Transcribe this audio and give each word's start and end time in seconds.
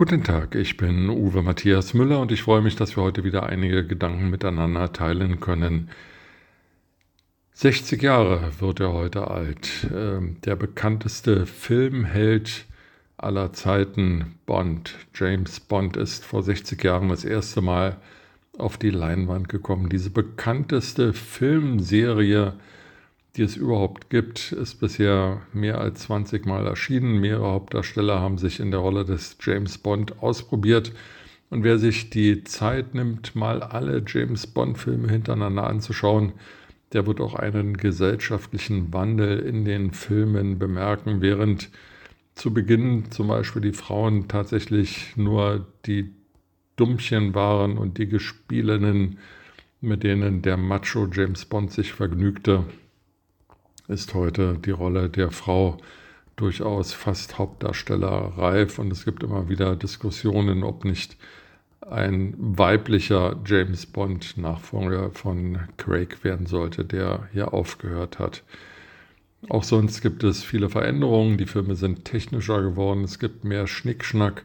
Guten 0.00 0.24
Tag, 0.24 0.54
ich 0.54 0.78
bin 0.78 1.10
Uwe 1.10 1.42
Matthias 1.42 1.92
Müller 1.92 2.20
und 2.20 2.32
ich 2.32 2.44
freue 2.44 2.62
mich, 2.62 2.74
dass 2.74 2.96
wir 2.96 3.02
heute 3.02 3.22
wieder 3.22 3.44
einige 3.44 3.86
Gedanken 3.86 4.30
miteinander 4.30 4.94
teilen 4.94 5.40
können. 5.40 5.90
60 7.52 8.02
Jahre 8.02 8.50
wird 8.60 8.80
er 8.80 8.94
heute 8.94 9.28
alt. 9.28 9.86
Ähm, 9.94 10.38
der 10.46 10.56
bekannteste 10.56 11.44
Filmheld 11.44 12.64
aller 13.18 13.52
Zeiten, 13.52 14.36
Bond. 14.46 14.94
James 15.14 15.60
Bond 15.60 15.98
ist 15.98 16.24
vor 16.24 16.42
60 16.42 16.82
Jahren 16.82 17.10
das 17.10 17.26
erste 17.26 17.60
Mal 17.60 17.98
auf 18.56 18.78
die 18.78 18.88
Leinwand 18.88 19.50
gekommen. 19.50 19.90
Diese 19.90 20.08
bekannteste 20.08 21.12
Filmserie 21.12 22.54
die 23.40 23.44
es 23.44 23.56
überhaupt 23.56 24.10
gibt, 24.10 24.52
ist 24.52 24.80
bisher 24.80 25.40
mehr 25.54 25.80
als 25.80 26.00
20 26.00 26.44
Mal 26.44 26.66
erschienen. 26.66 27.20
Mehrere 27.20 27.52
Hauptdarsteller 27.52 28.20
haben 28.20 28.36
sich 28.36 28.60
in 28.60 28.70
der 28.70 28.80
Rolle 28.80 29.06
des 29.06 29.38
James 29.40 29.78
Bond 29.78 30.22
ausprobiert. 30.22 30.92
Und 31.48 31.64
wer 31.64 31.78
sich 31.78 32.10
die 32.10 32.44
Zeit 32.44 32.94
nimmt, 32.94 33.34
mal 33.34 33.62
alle 33.62 34.04
James 34.06 34.46
Bond-Filme 34.46 35.08
hintereinander 35.08 35.66
anzuschauen, 35.66 36.34
der 36.92 37.06
wird 37.06 37.22
auch 37.22 37.34
einen 37.34 37.78
gesellschaftlichen 37.78 38.92
Wandel 38.92 39.38
in 39.38 39.64
den 39.64 39.92
Filmen 39.92 40.58
bemerken, 40.58 41.22
während 41.22 41.70
zu 42.34 42.52
Beginn 42.52 43.10
zum 43.10 43.28
Beispiel 43.28 43.62
die 43.62 43.72
Frauen 43.72 44.28
tatsächlich 44.28 45.16
nur 45.16 45.66
die 45.86 46.10
Dummchen 46.76 47.34
waren 47.34 47.78
und 47.78 47.96
die 47.96 48.06
Gespielinnen, 48.06 49.18
mit 49.80 50.02
denen 50.02 50.42
der 50.42 50.58
Macho 50.58 51.08
James 51.10 51.46
Bond 51.46 51.72
sich 51.72 51.94
vergnügte, 51.94 52.66
ist 53.90 54.14
heute 54.14 54.56
die 54.64 54.70
Rolle 54.70 55.08
der 55.10 55.30
Frau 55.30 55.76
durchaus 56.36 56.92
fast 56.92 57.38
Hauptdarsteller 57.38 58.32
reif. 58.36 58.78
Und 58.78 58.90
es 58.92 59.04
gibt 59.04 59.22
immer 59.22 59.48
wieder 59.48 59.76
Diskussionen, 59.76 60.62
ob 60.62 60.84
nicht 60.84 61.16
ein 61.90 62.34
weiblicher 62.38 63.36
James 63.44 63.86
Bond 63.86 64.36
Nachfolger 64.36 65.10
von 65.10 65.58
Craig 65.76 66.22
werden 66.22 66.46
sollte, 66.46 66.84
der 66.84 67.28
hier 67.32 67.52
aufgehört 67.52 68.18
hat. 68.18 68.44
Auch 69.48 69.64
sonst 69.64 70.02
gibt 70.02 70.22
es 70.22 70.42
viele 70.42 70.68
Veränderungen, 70.68 71.38
die 71.38 71.46
Filme 71.46 71.74
sind 71.74 72.04
technischer 72.04 72.62
geworden, 72.62 73.04
es 73.04 73.18
gibt 73.18 73.42
mehr 73.42 73.66
Schnickschnack, 73.66 74.44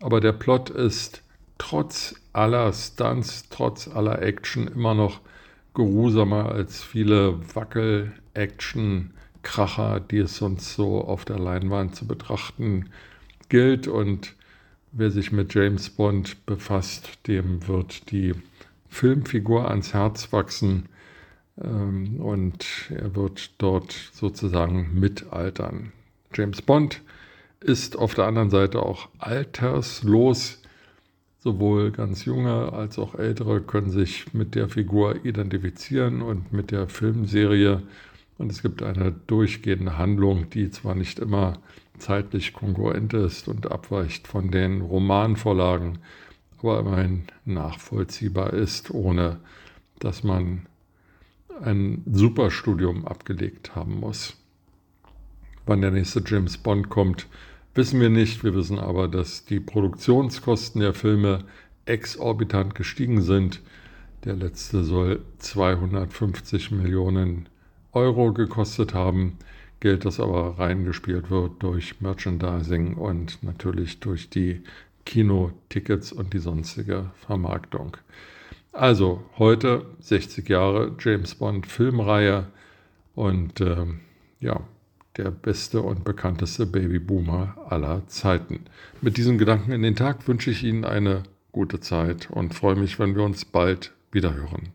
aber 0.00 0.20
der 0.20 0.32
Plot 0.32 0.70
ist 0.70 1.22
trotz 1.58 2.14
aller 2.32 2.72
Stunts, 2.72 3.48
trotz 3.50 3.88
aller 3.88 4.22
Action 4.22 4.68
immer 4.68 4.94
noch 4.94 5.20
geruhsamer 5.74 6.52
als 6.52 6.82
viele 6.82 7.40
Wackel-Action-Kracher, 8.38 10.00
die 10.00 10.18
es 10.18 10.36
sonst 10.36 10.74
so 10.74 11.02
auf 11.02 11.24
der 11.24 11.38
Leinwand 11.38 11.96
zu 11.96 12.06
betrachten 12.06 12.86
gilt. 13.48 13.88
Und 13.88 14.34
wer 14.92 15.10
sich 15.10 15.32
mit 15.32 15.54
James 15.54 15.90
Bond 15.90 16.46
befasst, 16.46 17.26
dem 17.26 17.66
wird 17.66 18.10
die 18.10 18.34
Filmfigur 18.88 19.68
ans 19.68 19.92
Herz 19.92 20.32
wachsen 20.32 20.86
ähm, 21.62 22.20
und 22.20 22.64
er 22.90 23.14
wird 23.14 23.50
dort 23.58 23.92
sozusagen 24.12 24.98
mitaltern. 24.98 25.92
James 26.32 26.62
Bond 26.62 27.02
ist 27.60 27.96
auf 27.98 28.14
der 28.14 28.26
anderen 28.26 28.50
Seite 28.50 28.82
auch 28.82 29.08
alterslos. 29.18 30.62
Sowohl 31.40 31.92
ganz 31.92 32.24
junge 32.24 32.72
als 32.72 32.98
auch 32.98 33.14
ältere 33.14 33.60
können 33.60 33.90
sich 33.90 34.34
mit 34.34 34.56
der 34.56 34.68
Figur 34.68 35.24
identifizieren 35.24 36.20
und 36.20 36.52
mit 36.52 36.72
der 36.72 36.88
Filmserie. 36.88 37.82
Und 38.38 38.52
es 38.52 38.62
gibt 38.62 38.82
eine 38.82 39.12
durchgehende 39.26 39.98
Handlung, 39.98 40.48
die 40.50 40.70
zwar 40.70 40.94
nicht 40.94 41.18
immer 41.18 41.58
zeitlich 41.98 42.52
kongruent 42.52 43.12
ist 43.12 43.48
und 43.48 43.70
abweicht 43.70 44.28
von 44.28 44.52
den 44.52 44.80
Romanvorlagen, 44.80 45.98
aber 46.58 46.80
immerhin 46.80 47.24
nachvollziehbar 47.44 48.52
ist, 48.52 48.92
ohne 48.92 49.40
dass 49.98 50.22
man 50.22 50.66
ein 51.60 52.02
Superstudium 52.06 53.06
abgelegt 53.06 53.74
haben 53.74 53.98
muss. 53.98 54.36
Wann 55.66 55.80
der 55.80 55.90
nächste 55.90 56.22
James 56.24 56.56
Bond 56.56 56.88
kommt, 56.88 57.26
wissen 57.74 58.00
wir 58.00 58.10
nicht. 58.10 58.44
Wir 58.44 58.54
wissen 58.54 58.78
aber, 58.78 59.08
dass 59.08 59.44
die 59.44 59.60
Produktionskosten 59.60 60.80
der 60.80 60.94
Filme 60.94 61.44
exorbitant 61.84 62.76
gestiegen 62.76 63.22
sind. 63.22 63.60
Der 64.24 64.34
letzte 64.34 64.84
soll 64.84 65.22
250 65.38 66.70
Millionen 66.70 67.48
Euro 67.92 68.32
gekostet 68.32 68.94
haben. 68.94 69.38
Geld, 69.80 70.04
das 70.04 70.18
aber 70.18 70.58
reingespielt 70.58 71.30
wird 71.30 71.62
durch 71.62 72.00
Merchandising 72.00 72.94
und 72.94 73.42
natürlich 73.42 74.00
durch 74.00 74.28
die 74.28 74.62
Kinotickets 75.06 76.12
und 76.12 76.32
die 76.32 76.40
sonstige 76.40 77.10
Vermarktung. 77.14 77.96
Also 78.72 79.22
heute 79.38 79.86
60 80.00 80.48
Jahre 80.48 80.96
James 80.98 81.36
Bond 81.36 81.66
Filmreihe 81.66 82.48
und 83.14 83.60
äh, 83.60 83.86
ja, 84.40 84.60
der 85.16 85.30
beste 85.30 85.82
und 85.82 86.04
bekannteste 86.04 86.66
Babyboomer 86.66 87.56
aller 87.68 88.06
Zeiten. 88.06 88.60
Mit 89.00 89.16
diesem 89.16 89.38
Gedanken 89.38 89.72
in 89.72 89.82
den 89.82 89.96
Tag 89.96 90.28
wünsche 90.28 90.50
ich 90.50 90.62
Ihnen 90.62 90.84
eine 90.84 91.24
gute 91.52 91.80
Zeit 91.80 92.30
und 92.30 92.54
freue 92.54 92.76
mich, 92.76 92.98
wenn 92.98 93.16
wir 93.16 93.24
uns 93.24 93.44
bald 93.44 93.92
wieder 94.12 94.34
hören. 94.34 94.72